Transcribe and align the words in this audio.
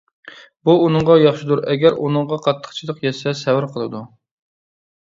بۇ 0.69 0.73
ئۇنىڭغا 0.85 1.17
ياخشىدۇر، 1.25 1.61
ئەگەر 1.73 1.99
ئۇنىڭغا 2.01 2.41
قاتتىقچىلىق 2.47 3.07
يەتسە 3.09 3.39
سەۋر 3.45 3.71
قىلىدۇ. 3.77 4.07